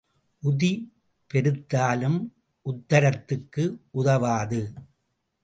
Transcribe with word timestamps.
உதி 0.43 0.69
பெருத்தாலும் 1.33 2.19
உத்தரத்துக்கு 2.65 3.77
உதவாது. 3.91 4.73